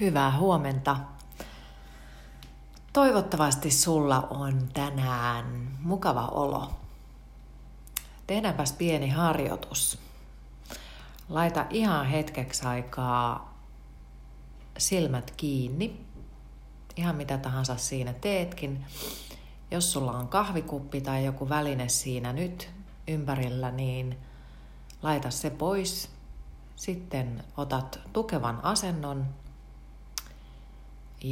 [0.00, 0.96] Hyvää huomenta.
[2.92, 6.70] Toivottavasti sulla on tänään mukava olo.
[8.26, 9.98] Tehdäänpäs pieni harjoitus.
[11.28, 13.54] Laita ihan hetkeksi aikaa
[14.78, 16.00] silmät kiinni.
[16.96, 18.84] Ihan mitä tahansa siinä teetkin.
[19.70, 22.70] Jos sulla on kahvikuppi tai joku väline siinä nyt
[23.08, 24.18] ympärillä, niin
[25.02, 26.10] laita se pois.
[26.76, 29.26] Sitten otat tukevan asennon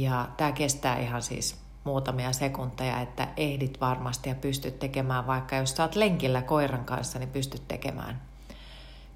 [0.01, 5.75] ja tämä kestää ihan siis muutamia sekunteja, että ehdit varmasti ja pystyt tekemään, vaikka jos
[5.75, 8.21] saat lenkillä koiran kanssa, niin pystyt tekemään.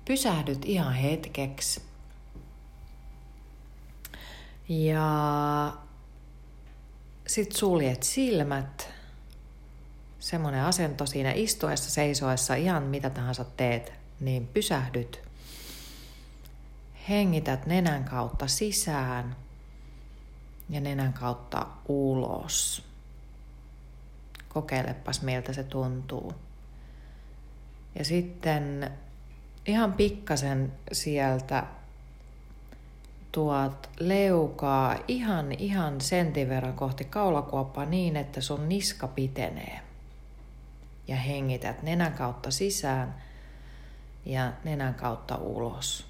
[0.05, 1.81] Pysähdyt ihan hetkeksi.
[4.69, 5.73] Ja
[7.27, 8.89] sit suljet silmät.
[10.19, 15.21] Semmoinen asento siinä istuessa, seisoessa, ihan mitä tahansa teet, niin pysähdyt.
[17.09, 19.35] Hengität nenän kautta sisään–
[20.69, 22.83] ja nenän kautta ulos.
[24.49, 26.33] Kokeilepas miltä se tuntuu.
[27.95, 28.91] Ja sitten
[29.65, 31.63] ihan pikkasen sieltä
[33.31, 39.79] tuot leukaa ihan ihan sentin verran kohti kaulakuoppaa niin, että sun niska pitenee.
[41.07, 43.15] Ja hengität nenän kautta sisään
[44.25, 46.08] ja nenän kautta ulos.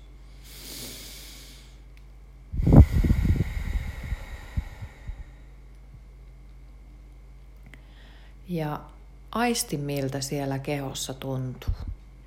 [8.49, 8.79] Ja
[9.31, 11.73] aisti miltä siellä kehossa tuntuu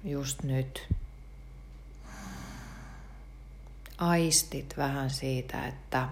[0.05, 0.89] just nyt.
[3.99, 6.09] Aistit vähän siitä, että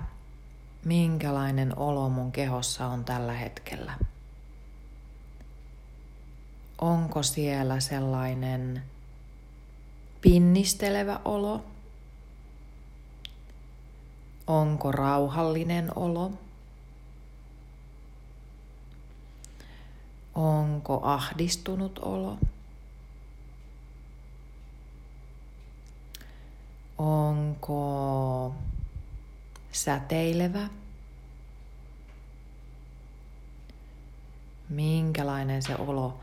[0.84, 3.92] minkälainen olo mun kehossa on tällä hetkellä.
[6.81, 8.83] Onko siellä sellainen
[10.20, 11.64] pinnistelevä olo?
[14.47, 16.33] Onko rauhallinen olo?
[20.41, 22.38] Onko ahdistunut olo?
[26.98, 28.54] Onko
[29.72, 30.69] säteilevä?
[34.69, 36.20] Minkälainen se olo,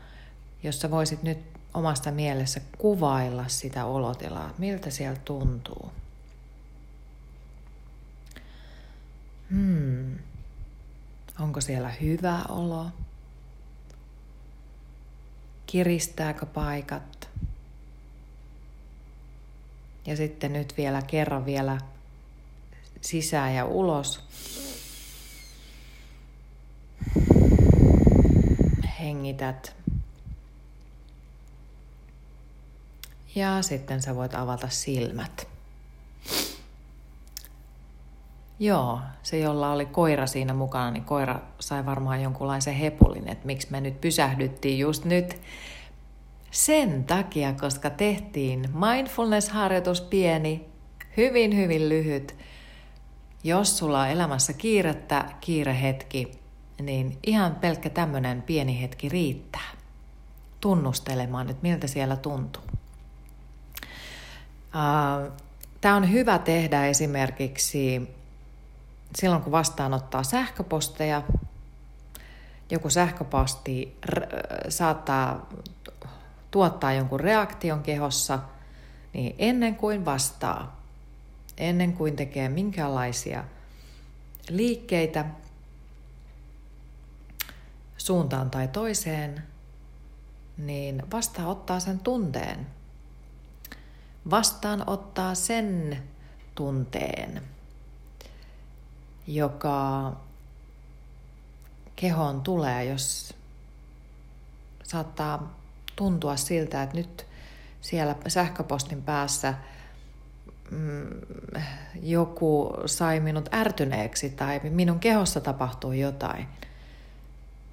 [0.62, 1.38] jos sä voisit nyt
[1.74, 5.92] omasta mielessä kuvailla sitä olotilaa, miltä siellä tuntuu?
[9.50, 10.18] Hmm.
[11.40, 12.86] Onko siellä hyvä olo?
[15.70, 17.28] Kiristääkö paikat.
[20.06, 21.78] Ja sitten nyt vielä kerran vielä
[23.00, 24.24] sisään ja ulos.
[29.00, 29.76] Hengität.
[33.34, 35.57] Ja sitten sä voit avata silmät.
[38.60, 43.68] Joo, se jolla oli koira siinä mukana, niin koira sai varmaan jonkunlaisen hepulin, että miksi
[43.70, 45.40] me nyt pysähdyttiin just nyt.
[46.50, 50.68] Sen takia, koska tehtiin mindfulness-harjoitus pieni,
[51.16, 52.36] hyvin hyvin lyhyt.
[53.44, 56.32] Jos sulla on elämässä kiirettä, kiirehetki,
[56.82, 59.70] niin ihan pelkkä tämmöinen pieni hetki riittää
[60.60, 62.62] tunnustelemaan, että miltä siellä tuntuu.
[65.80, 68.17] Tämä on hyvä tehdä esimerkiksi
[69.14, 71.22] silloin kun vastaanottaa sähköposteja,
[72.70, 73.98] joku sähköposti
[74.68, 75.48] saattaa
[76.50, 78.38] tuottaa jonkun reaktion kehossa,
[79.12, 80.80] niin ennen kuin vastaa,
[81.56, 83.44] ennen kuin tekee minkälaisia
[84.48, 85.24] liikkeitä
[87.96, 89.42] suuntaan tai toiseen,
[90.56, 92.66] niin vastaanottaa sen tunteen.
[94.30, 96.02] Vastaanottaa sen
[96.54, 97.42] tunteen
[99.28, 100.12] joka
[101.96, 103.34] kehoon tulee, jos
[104.82, 105.54] saattaa
[105.96, 107.26] tuntua siltä, että nyt
[107.80, 109.54] siellä sähköpostin päässä
[110.70, 111.08] mm,
[112.02, 116.48] joku sai minut ärtyneeksi tai minun kehossa tapahtuu jotain,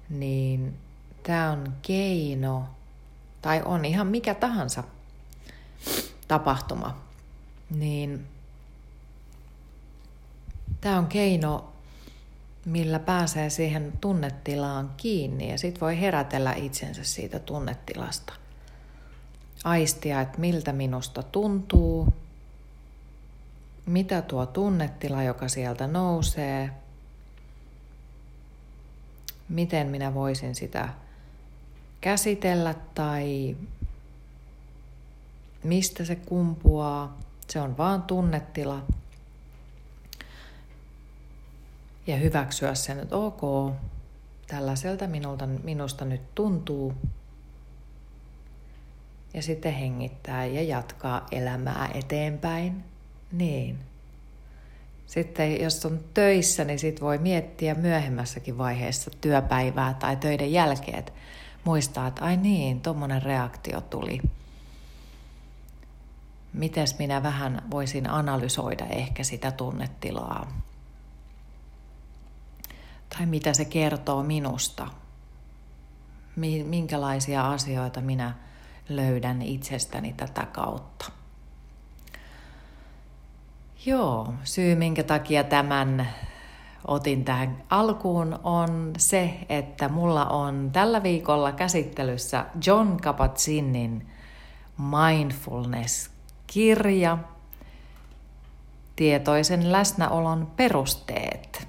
[0.08, 0.74] niin
[1.22, 2.64] tämä on keino
[3.42, 4.84] tai on ihan mikä tahansa
[6.28, 6.96] tapahtuma,
[7.70, 8.26] niin
[10.86, 11.72] Tämä on keino,
[12.64, 18.32] millä pääsee siihen tunnetilaan kiinni ja sitten voi herätellä itsensä siitä tunnetilasta.
[19.64, 22.14] Aistia, että miltä minusta tuntuu,
[23.86, 26.70] mitä tuo tunnetila, joka sieltä nousee,
[29.48, 30.88] miten minä voisin sitä
[32.00, 33.56] käsitellä tai
[35.64, 37.18] mistä se kumpuaa.
[37.48, 38.82] Se on vaan tunnetila
[42.06, 43.72] Ja hyväksyä sen, että ok,
[44.46, 46.94] tällaiselta minulta, minusta nyt tuntuu.
[49.34, 52.84] Ja sitten hengittää ja jatkaa elämää eteenpäin.
[53.32, 53.78] Niin.
[55.06, 61.12] Sitten jos on töissä, niin sit voi miettiä myöhemmässäkin vaiheessa työpäivää tai töiden jälkeen, että
[61.64, 64.20] muistaa, että ai niin, tuommoinen reaktio tuli.
[66.52, 70.62] Mites minä vähän voisin analysoida ehkä sitä tunnetilaa?
[73.08, 74.86] Tai mitä se kertoo minusta?
[76.64, 78.34] Minkälaisia asioita minä
[78.88, 81.12] löydän itsestäni tätä kautta?
[83.86, 86.08] Joo, syy minkä takia tämän
[86.86, 94.06] otin tähän alkuun on se, että mulla on tällä viikolla käsittelyssä John Kabat-Zinnin
[94.78, 97.18] Mindfulness-kirja,
[98.96, 101.68] tietoisen läsnäolon perusteet.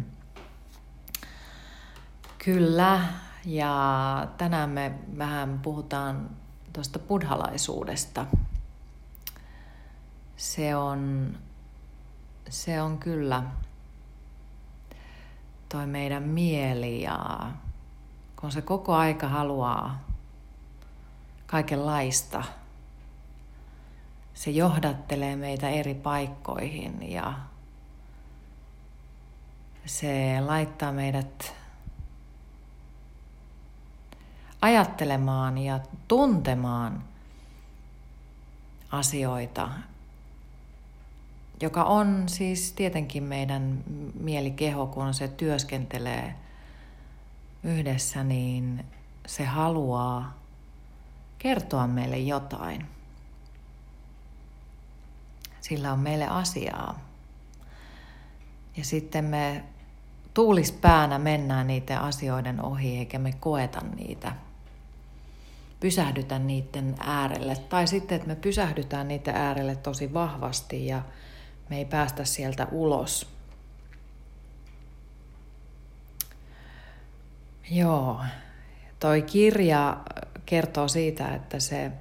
[2.44, 3.00] Kyllä,
[3.44, 6.30] ja tänään me vähän puhutaan
[6.72, 8.26] tuosta buddhalaisuudesta–
[10.42, 11.32] se on,
[12.48, 13.42] se on kyllä
[15.68, 17.50] toi meidän mieli ja
[18.40, 20.04] kun se koko aika haluaa
[21.46, 22.44] kaikenlaista,
[24.34, 27.34] se johdattelee meitä eri paikkoihin ja
[29.86, 31.54] se laittaa meidät
[34.60, 37.04] ajattelemaan ja tuntemaan
[38.90, 39.68] asioita
[41.62, 43.84] joka on siis tietenkin meidän
[44.20, 46.34] mielikeho, kun se työskentelee
[47.62, 48.84] yhdessä, niin
[49.26, 50.38] se haluaa
[51.38, 52.86] kertoa meille jotain.
[55.60, 56.98] Sillä on meille asiaa.
[58.76, 59.64] Ja sitten me
[60.34, 64.32] tuulispäänä mennään niiden asioiden ohi, eikä me koeta niitä.
[65.80, 67.56] Pysähdytä niiden äärelle.
[67.56, 71.02] Tai sitten, että me pysähdytään niiden äärelle tosi vahvasti ja
[71.70, 73.26] me ei päästä sieltä ulos.
[77.70, 78.20] Joo,
[79.00, 79.96] toi kirja
[80.46, 81.92] kertoo siitä, että se,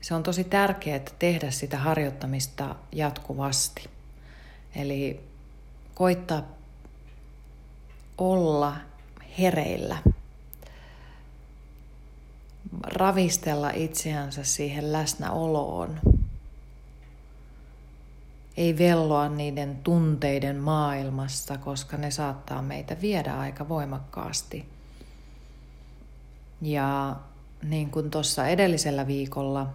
[0.00, 3.88] se on tosi tärkeää tehdä sitä harjoittamista jatkuvasti.
[4.74, 5.20] Eli
[5.94, 6.55] koittaa
[8.18, 8.76] olla
[9.38, 9.98] hereillä,
[12.82, 16.00] ravistella itseänsä siihen läsnäoloon
[18.56, 24.68] ei velloa niiden tunteiden maailmassa, koska ne saattaa meitä viedä aika voimakkaasti.
[26.62, 27.16] Ja
[27.62, 29.66] niin kuin tuossa edellisellä viikolla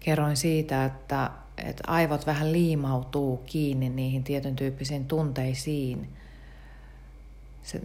[0.00, 6.08] kerroin siitä, että, että aivot vähän liimautuu kiinni niihin tietyn tyyppisiin tunteisiin.
[7.62, 7.80] Se,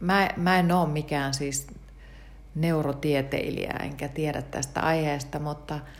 [0.00, 1.66] mä, mä en ole mikään siis
[2.54, 5.80] neurotieteilijä enkä tiedä tästä aiheesta, mutta–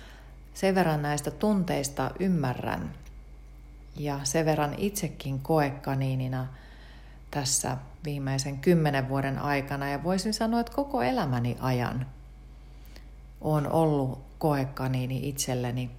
[0.60, 2.94] sen verran näistä tunteista ymmärrän
[3.96, 6.46] ja sen verran itsekin koekaniinina
[7.30, 12.06] tässä viimeisen kymmenen vuoden aikana ja voisin sanoa, että koko elämäni ajan
[13.40, 15.90] on ollut koekaniini itselleni,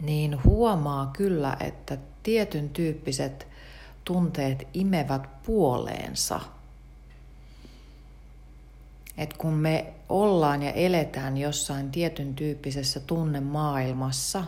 [0.00, 3.46] niin huomaa kyllä, että tietyn tyyppiset
[4.04, 6.40] tunteet imevät puoleensa–
[9.20, 14.44] että kun me ollaan ja eletään jossain tietyn tyyppisessä tunnemaailmassa,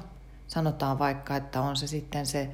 [0.48, 2.48] sanotaan vaikka, että on se sitten se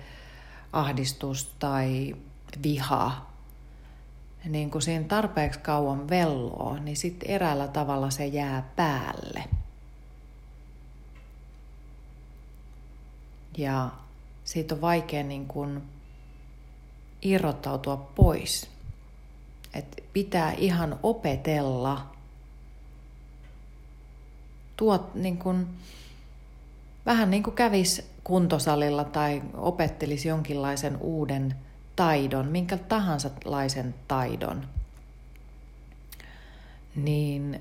[0.73, 2.17] ahdistus tai
[2.63, 3.27] viha,
[4.45, 9.45] niin kun siinä tarpeeksi kauan velloo, niin sitten eräällä tavalla se jää päälle.
[13.59, 13.91] Ja
[14.45, 15.83] siitä on vaikea niin kun
[17.23, 18.79] irrottautua pois
[19.75, 22.07] että pitää ihan opetella
[24.77, 25.67] tuot niin kuin,
[27.07, 31.55] vähän niin kuin kävis kuntosalilla tai opettelisi jonkinlaisen uuden
[31.97, 34.67] taidon, minkä tahansa laisen taidon,
[36.97, 37.61] niin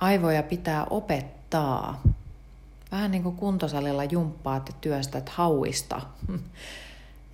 [0.00, 2.02] aivoja pitää opettaa.
[2.92, 6.00] Vähän niin kuin kuntosalilla jumppaat ja työstät hauista.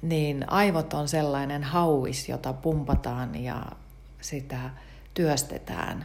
[0.02, 3.66] niin aivot on sellainen hauis, jota pumpataan ja
[4.20, 4.70] sitä
[5.14, 6.04] työstetään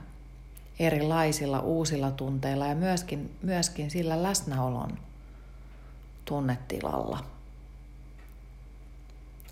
[0.80, 4.98] erilaisilla uusilla tunteilla ja myöskin, myöskin sillä läsnäolon
[6.26, 7.20] tunnetilalla.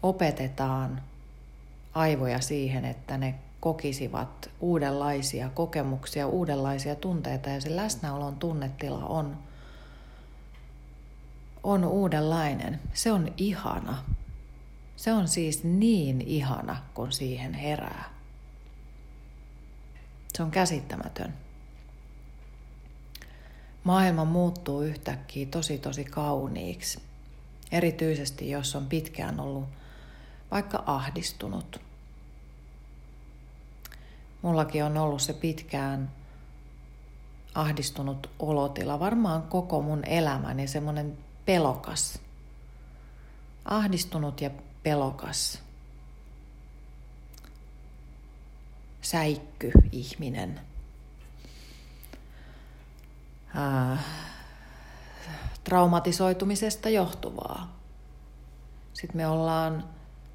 [0.04, 1.02] Opetetaan
[1.94, 9.38] aivoja siihen, että ne kokisivat uudenlaisia kokemuksia, uudenlaisia tunteita ja se läsnäolon tunnetila on
[11.64, 12.80] on uudenlainen.
[12.94, 14.04] Se on ihana.
[14.96, 18.10] Se on siis niin ihana, kun siihen herää.
[20.34, 21.34] Se on käsittämätön.
[23.84, 27.00] Maailma muuttuu yhtäkkiä tosi tosi kauniiksi.
[27.72, 29.66] Erityisesti jos on pitkään ollut
[30.52, 31.82] vaikka ahdistunut.
[34.42, 36.12] Mullakin on ollut se pitkään
[37.56, 42.20] ahdistunut olotila, varmaan koko mun elämäni, semmoinen pelokas.
[43.66, 44.50] Ahdistunut ja
[44.84, 45.60] pelokas.
[49.02, 50.62] Säikky ihminen.
[53.58, 54.00] Äh,
[55.64, 57.82] traumatisoitumisesta johtuvaa.
[58.94, 59.84] Sitten me ollaan,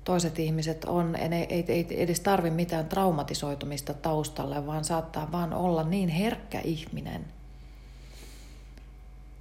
[0.05, 5.83] toiset ihmiset on, ei, ei, ei edes tarvi mitään traumatisoitumista taustalle, vaan saattaa vaan olla
[5.83, 7.25] niin herkkä ihminen,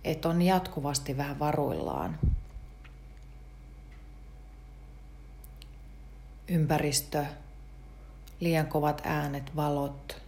[0.05, 2.19] että on jatkuvasti vähän varuillaan.
[6.47, 7.25] Ympäristö,
[8.39, 10.21] liian kovat äänet, valot.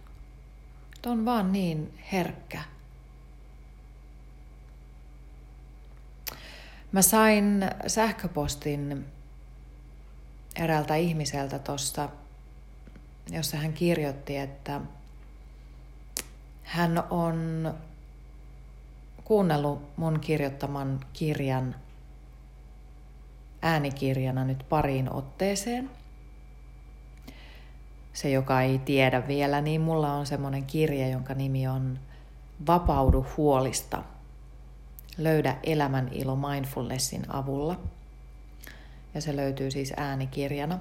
[0.96, 2.62] Että on vaan niin herkkä.
[6.92, 9.06] Mä sain sähköpostin
[10.56, 12.08] eräältä ihmiseltä tuossa,
[13.30, 14.80] jossa hän kirjoitti, että
[16.62, 17.74] hän on
[19.28, 21.74] kuunnellut mun kirjoittaman kirjan
[23.62, 25.90] äänikirjana nyt pariin otteeseen.
[28.12, 31.98] Se, joka ei tiedä vielä, niin mulla on semmoinen kirja, jonka nimi on
[32.66, 34.02] Vapaudu huolista.
[35.18, 37.80] Löydä elämän ilo mindfulnessin avulla.
[39.14, 40.78] Ja se löytyy siis äänikirjana.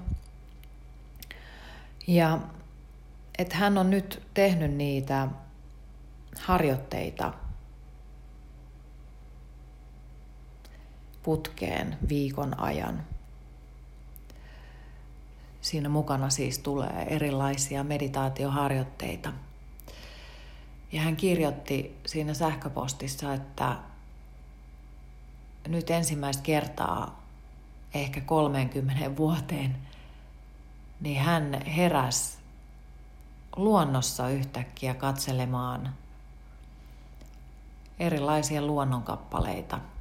[2.08, 2.40] Ja
[3.38, 5.28] että hän on nyt tehnyt niitä
[6.40, 7.34] harjoitteita
[11.28, 13.04] putkeen viikon ajan.
[15.62, 19.34] Siinä mukana siis tulee erilaisia meditaatioharjoitteita.
[20.92, 23.78] Ja hän kirjoitti siinä sähköpostissa, että
[25.68, 27.24] nyt ensimmäistä kertaa
[27.94, 29.78] ehkä 30 vuoteen,
[31.02, 32.38] niin hän heräs
[33.56, 35.94] luonnossa yhtäkkiä katselemaan
[38.00, 39.80] erilaisia luonnonkappaleita–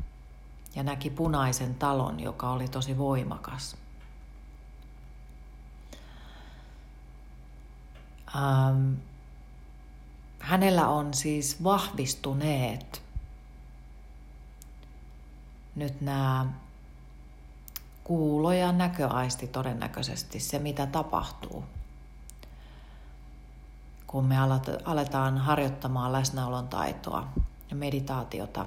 [0.77, 3.77] ja näki punaisen talon, joka oli tosi voimakas.
[8.37, 8.95] Ähm,
[10.39, 13.03] hänellä on siis vahvistuneet
[15.75, 16.47] nyt nämä
[18.05, 21.65] kuulo- ja näköaisti todennäköisesti se, mitä tapahtuu.
[24.07, 24.37] Kun me
[24.85, 27.29] aletaan harjoittamaan läsnäolon taitoa
[27.71, 28.67] ja meditaatiota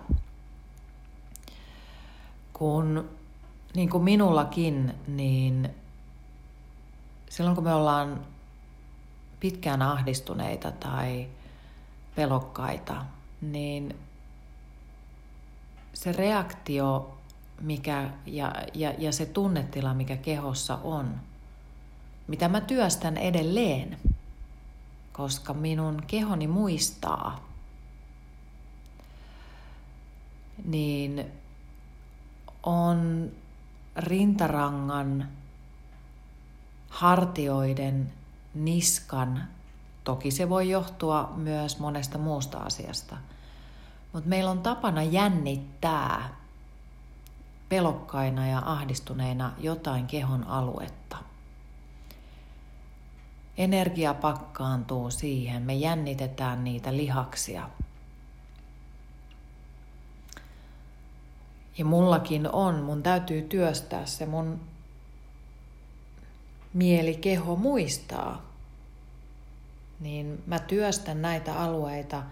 [2.60, 3.10] kun
[3.76, 5.70] niin kuin minullakin, niin
[7.30, 8.26] silloin kun me ollaan
[9.40, 11.28] pitkään ahdistuneita tai
[12.16, 13.06] pelokkaita,
[13.42, 13.96] niin
[15.94, 17.18] se reaktio
[17.62, 21.16] mikä, ja, ja, ja se tunnetila, mikä kehossa on,
[22.28, 23.98] mitä mä työstän edelleen,
[25.14, 27.50] koska minun kehoni muistaa,
[30.66, 31.32] niin
[32.64, 33.32] on
[33.96, 35.28] rintarangan,
[36.90, 38.14] hartioiden,
[38.54, 39.44] niskan.
[40.04, 43.18] Toki se voi johtua myös monesta muusta asiasta.
[44.14, 46.36] Mutta meillä on tapana jännittää
[47.70, 51.18] pelokkaina ja ahdistuneina jotain kehon aluetta.
[53.58, 57.70] Energia pakkaantuu siihen, me jännitetään niitä lihaksia–
[61.80, 64.60] Ja mullakin on, mun täytyy työstää se mun
[66.74, 68.42] mieli, keho muistaa.
[70.00, 72.24] Niin mä työstän näitä alueita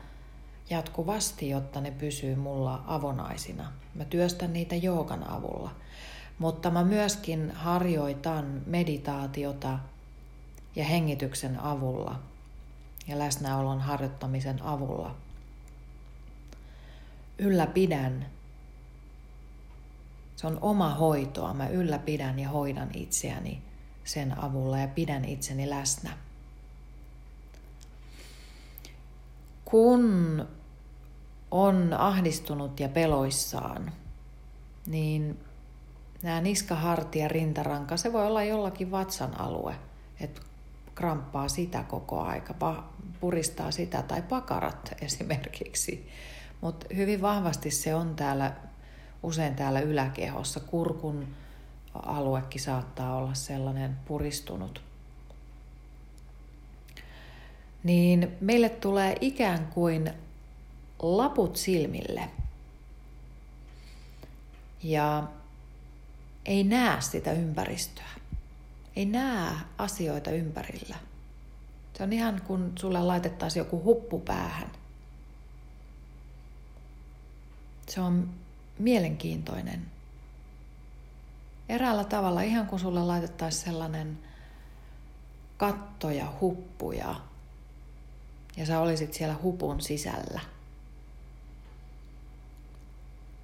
[0.70, 3.72] jatkuvasti, jotta ne pysyy mulla avonaisina.
[3.96, 5.72] Mä työstän niitä joogan avulla.
[6.40, 9.80] Mutta mä myöskin harjoitan meditaatiota
[10.76, 12.20] ja hengityksen avulla
[13.08, 15.16] ja läsnäolon harjoittamisen avulla.
[17.38, 18.37] Ylläpidän
[20.38, 21.54] se on oma hoitoa.
[21.54, 23.62] Mä ylläpidän ja hoidan itseäni
[24.04, 26.18] sen avulla ja pidän itseni läsnä.
[29.66, 30.46] Kun
[31.52, 33.92] on ahdistunut ja peloissaan,
[34.88, 35.40] niin
[36.22, 39.76] nämä niska, hartia, rintaranka, se voi olla jollakin vatsan alue,
[40.20, 40.42] että
[40.96, 42.84] kramppaa sitä koko aika,
[43.20, 46.10] puristaa sitä tai pakarat esimerkiksi.
[46.62, 48.54] Mutta hyvin vahvasti se on täällä
[49.24, 50.60] usein täällä yläkehossa.
[50.60, 51.28] Kurkun
[51.94, 54.82] aluekin saattaa olla sellainen puristunut.
[57.84, 60.14] Niin meille tulee ikään kuin
[61.00, 62.30] laput silmille.
[64.84, 65.24] Ja
[66.46, 68.06] ei näe sitä ympäristöä.
[68.96, 70.96] Ei näe asioita ympärillä.
[71.94, 74.72] Se on ihan kuin sulle laitettaisiin joku huppu päähän.
[77.88, 78.30] Se on
[78.80, 79.86] mielenkiintoinen.
[81.70, 84.20] Eräällä tavalla ihan kuin sulle laitettaisiin sellainen
[85.58, 87.16] katto ja huppu ja,
[88.58, 90.42] ja sä olisit siellä hupun sisällä.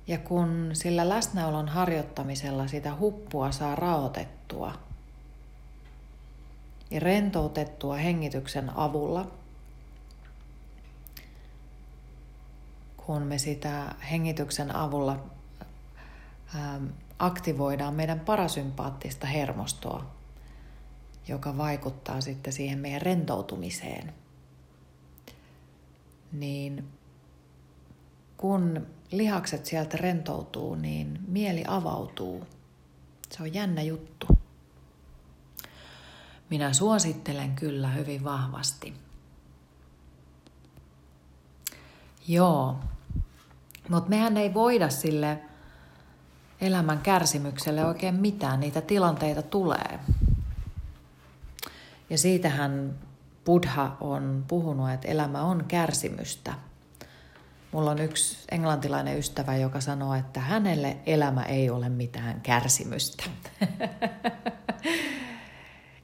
[0.08, 4.74] Ja kun sillä läsnäolon harjoittamisella sitä huppua saa raotettua
[6.92, 9.32] ja rentoutettua hengityksen avulla,
[13.06, 15.24] kun me sitä hengityksen avulla
[16.56, 16.86] ähm,
[17.20, 20.06] aktivoidaan meidän parasympaattista hermostoa,
[21.28, 24.14] joka vaikuttaa sitten siihen meidän rentoutumiseen,
[26.32, 26.88] niin
[28.38, 32.48] kun lihakset sieltä rentoutuu, niin mieli avautuu.
[33.32, 34.28] Se on jännä juttu.
[36.50, 38.94] Minä suosittelen kyllä hyvin vahvasti.
[42.28, 42.76] Joo,
[43.90, 45.40] mutta mehän ei voida sille
[46.62, 48.60] elämän kärsimykselle oikein mitään.
[48.60, 50.00] Niitä tilanteita tulee.
[52.10, 52.94] Ja siitähän
[53.46, 56.54] Buddha on puhunut, että elämä on kärsimystä–
[57.74, 63.24] Mulla on yksi englantilainen ystävä, joka sanoo, että hänelle elämä ei ole mitään kärsimystä.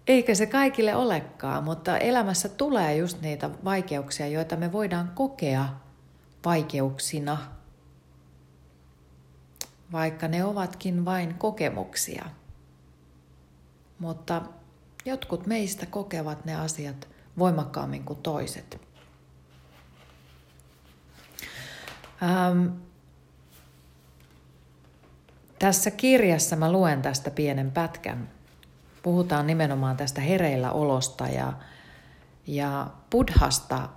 [0.07, 5.65] Eikä se kaikille olekaan, mutta elämässä tulee just niitä vaikeuksia, joita me voidaan kokea
[6.45, 7.37] vaikeuksina,
[9.91, 12.25] vaikka ne ovatkin vain kokemuksia.
[13.99, 14.41] Mutta
[15.05, 18.81] jotkut meistä kokevat ne asiat voimakkaammin kuin toiset.
[22.23, 22.67] Ähm,
[25.59, 28.29] tässä kirjassa mä luen tästä pienen pätkän.
[29.03, 31.53] Puhutaan nimenomaan tästä hereillä olosta ja,
[32.47, 33.89] ja buddhasta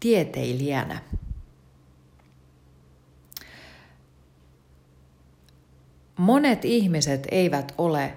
[0.00, 1.00] tieteilijänä.
[6.20, 8.14] Monet ihmiset eivät ole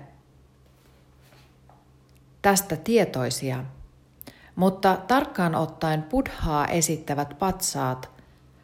[2.42, 3.64] tästä tietoisia,
[4.56, 8.10] mutta tarkkaan ottaen buddhaa esittävät patsaat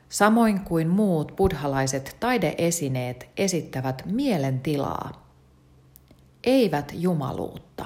[0.09, 5.25] samoin kuin muut buddhalaiset taideesineet esittävät mielentilaa,
[6.43, 7.85] eivät jumaluutta.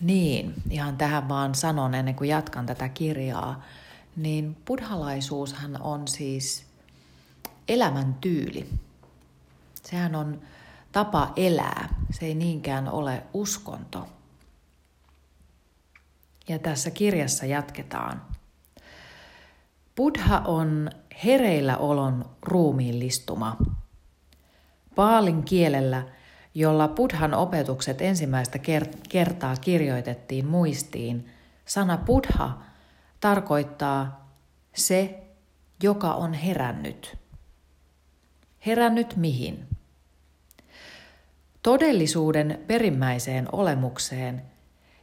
[0.00, 3.64] Niin, ihan tähän vaan sanon ennen kuin jatkan tätä kirjaa,
[4.16, 6.66] niin buddhalaisuushan on siis
[7.68, 8.68] elämäntyyli.
[9.90, 10.40] Sehän on
[10.92, 14.08] tapa elää, se ei niinkään ole uskonto.
[16.48, 18.22] Ja tässä kirjassa jatketaan.
[19.96, 20.90] Buddha on
[21.24, 23.56] hereillä olon ruumiillistuma.
[24.94, 26.02] Paalin kielellä,
[26.54, 28.58] jolla Buddhan opetukset ensimmäistä
[29.08, 31.30] kertaa kirjoitettiin muistiin,
[31.64, 32.58] sana Buddha
[33.20, 34.28] tarkoittaa
[34.74, 35.22] se,
[35.82, 37.18] joka on herännyt.
[38.66, 39.77] Herännyt mihin?
[41.68, 44.42] Todellisuuden perimmäiseen olemukseen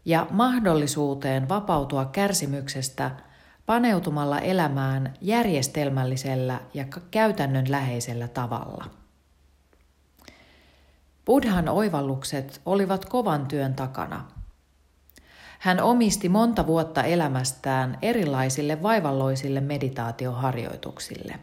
[0.06, 3.12] ja mahdollisuuteen vapautua kärsimyksestä–
[3.66, 8.86] paneutumalla elämään järjestelmällisellä ja käytännönläheisellä tavalla.
[11.26, 14.26] Buddhan oivallukset olivat kovan työn takana.
[15.60, 21.40] Hän omisti monta vuotta elämästään erilaisille vaivalloisille meditaatioharjoituksille.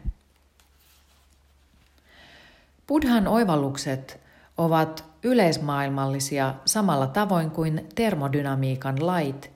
[2.87, 4.22] Buddhan oivallukset
[4.57, 9.51] ovat yleismaailmallisia samalla tavoin kuin termodynamiikan lait,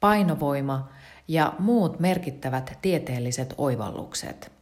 [0.00, 0.88] painovoima
[1.28, 4.52] ja muut merkittävät tieteelliset oivallukset.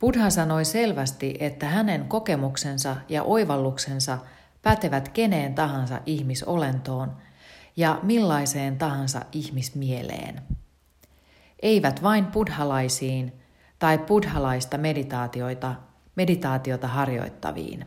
[0.00, 4.18] Buddha sanoi selvästi, että hänen kokemuksensa ja oivalluksensa
[4.62, 7.16] pätevät keneen tahansa ihmisolentoon
[7.76, 10.42] ja millaiseen tahansa ihmismieleen.
[11.62, 13.32] Eivät vain buddhalaisiin
[13.78, 15.74] tai buddhalaista meditaatioita,
[16.16, 17.86] meditaatiota harjoittaviin.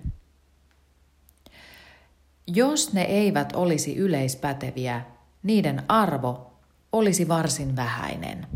[2.48, 5.02] Jos ne eivät olisi yleispäteviä,
[5.44, 6.54] niiden arvo
[6.92, 8.48] olisi varsin vähäinen.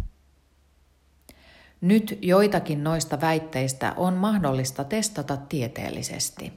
[1.81, 6.53] Nyt joitakin noista väitteistä on mahdollista testata tieteellisesti.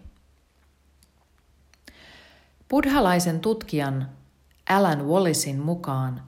[2.68, 4.08] Buddhalaisen tutkijan
[4.68, 6.22] Alan Wallisin mukaan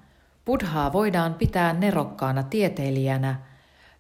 [0.44, 3.40] buddhaa voidaan pitää nerokkaana tieteilijänä,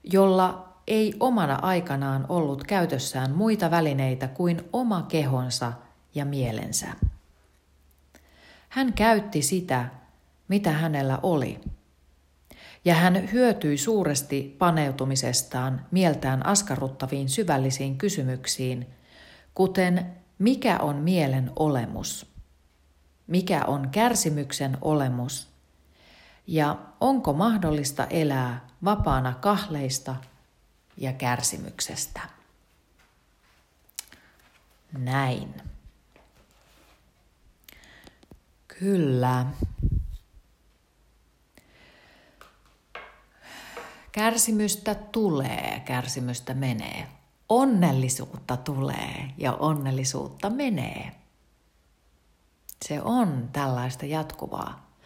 [0.04, 5.72] jolla ei omana aikanaan ollut käytössään muita välineitä kuin oma kehonsa
[6.14, 6.86] ja mielensä.
[8.68, 9.88] Hän käytti sitä,
[10.48, 11.60] mitä hänellä oli.
[12.84, 18.86] Ja hän hyötyi suuresti paneutumisestaan mieltään askarruttaviin syvällisiin kysymyksiin,
[19.54, 20.06] kuten
[20.38, 22.26] mikä on mielen olemus,
[23.26, 25.48] mikä on kärsimyksen olemus
[26.46, 30.16] ja onko mahdollista elää vapaana kahleista
[30.96, 32.20] ja kärsimyksestä.
[34.98, 35.54] Näin.
[38.80, 39.46] Kyllä.
[44.12, 47.08] Kärsimystä tulee, kärsimystä menee.
[47.48, 51.12] Onnellisuutta tulee ja onnellisuutta menee.
[52.84, 54.96] Se on tällaista jatkuvaa.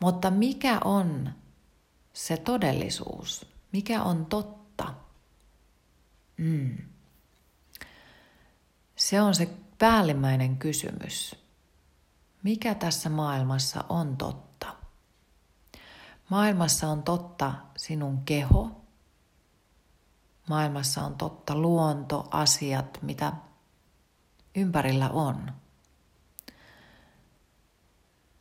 [0.00, 1.30] Mutta mikä on
[2.12, 3.46] se todellisuus?
[3.72, 4.94] Mikä on totta?
[6.36, 6.78] Mm.
[8.96, 11.43] Se on se päällimmäinen kysymys.
[12.44, 14.74] Mikä tässä maailmassa on totta?
[16.28, 18.80] Maailmassa on totta sinun keho.
[20.48, 23.32] Maailmassa on totta luonto, asiat, mitä
[24.54, 25.52] ympärillä on.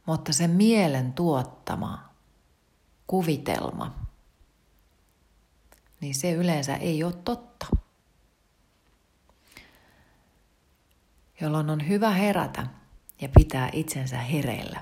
[0.05, 2.09] Mutta se mielen tuottama
[3.07, 3.95] kuvitelma,
[6.01, 7.65] niin se yleensä ei ole totta.
[11.41, 12.67] Jolloin on hyvä herätä
[13.23, 14.79] ja pitää itsensä hereillä,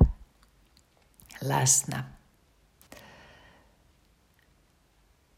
[1.41, 2.03] läsnä.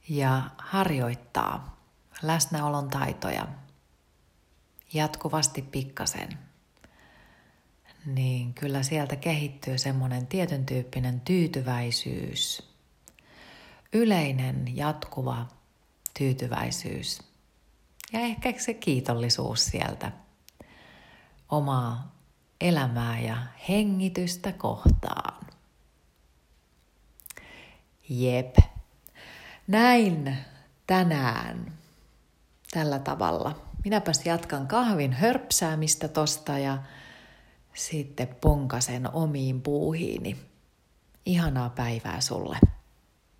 [0.09, 1.77] Ja harjoittaa
[2.21, 3.47] läsnäolon taitoja.
[4.93, 6.29] Jatkuvasti pikkasen,
[8.05, 12.69] niin kyllä sieltä kehittyy semmoinen tietyn tyyppinen tyytyväisyys,
[13.93, 15.47] yleinen jatkuva
[16.17, 17.21] tyytyväisyys.
[18.13, 20.11] Ja ehkä se kiitollisuus sieltä.
[21.49, 22.12] Omaa
[22.63, 23.37] elämää ja
[23.69, 25.45] hengitystä kohtaan.
[28.09, 28.55] Jep.
[29.67, 30.37] Näin
[30.87, 31.73] tänään
[32.71, 33.55] tällä tavalla.
[33.83, 36.77] Minäpäs jatkan kahvin hörpsäämistä tosta ja
[37.73, 40.37] sitten ponkasen omiin puuhiini.
[41.25, 42.57] Ihanaa päivää sulle.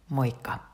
[0.09, 0.72] Moikka!